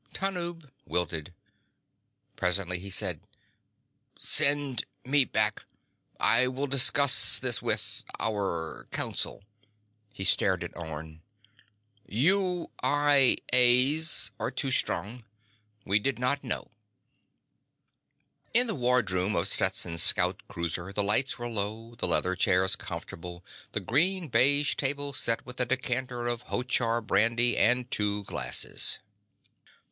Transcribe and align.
Tanub 0.15 0.71
wilted. 0.83 1.31
Presently, 2.35 2.79
he 2.79 2.89
said: 2.89 3.21
"Send 4.17 4.83
me 5.05 5.25
back. 5.25 5.65
I 6.19 6.47
will 6.47 6.65
discuss 6.65 7.37
this 7.37 7.61
with... 7.61 8.03
our 8.19 8.87
council." 8.89 9.43
He 10.11 10.23
stared 10.23 10.63
at 10.63 10.75
Orne. 10.75 11.21
"You 12.03 12.71
I 12.81 13.37
A's 13.53 14.31
are 14.39 14.49
too 14.49 14.71
strong. 14.71 15.23
We 15.85 15.99
did 15.99 16.17
not 16.17 16.43
know." 16.43 16.71
In 18.55 18.65
the 18.65 18.73
wardroom 18.73 19.35
of 19.35 19.47
Stetson's 19.47 20.01
scout 20.01 20.41
cruiser, 20.47 20.91
the 20.91 21.03
lights 21.03 21.37
were 21.37 21.47
low, 21.47 21.93
the 21.93 22.07
leather 22.07 22.33
chairs 22.35 22.75
comfortable, 22.75 23.45
the 23.73 23.79
green 23.79 24.29
beige 24.29 24.73
table 24.73 25.13
set 25.13 25.45
with 25.45 25.59
a 25.59 25.65
decanter 25.67 26.25
of 26.25 26.45
Hochar 26.47 27.01
brandy 27.01 27.55
and 27.55 27.91
two 27.91 28.23
glasses. 28.23 28.97